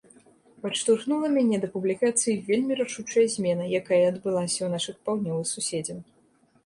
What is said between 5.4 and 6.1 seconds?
суседзяў.